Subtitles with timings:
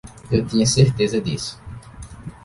[0.31, 1.61] Eu tinha certeza disso.